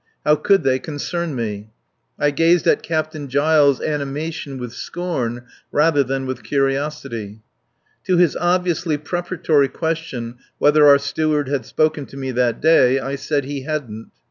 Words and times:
How 0.25 0.35
could 0.35 0.63
they 0.63 0.79
concern 0.79 1.35
me? 1.35 1.69
I 2.17 2.31
gazed 2.31 2.65
at 2.65 2.81
Captain 2.81 3.27
Giles' 3.27 3.79
animation 3.79 4.57
with 4.57 4.73
scorn 4.73 5.43
rather 5.71 6.03
than 6.03 6.25
with 6.25 6.41
curiosity. 6.41 7.41
To 8.05 8.17
his 8.17 8.35
obviously 8.35 8.97
preparatory 8.97 9.67
question 9.67 10.37
whether 10.57 10.87
our 10.87 10.97
Steward 10.97 11.49
had 11.49 11.67
spoken 11.67 12.07
to 12.07 12.17
me 12.17 12.31
that 12.31 12.59
day 12.59 12.97
I 12.99 13.15
said 13.15 13.45
he 13.45 13.61
hadn't. 13.61 14.09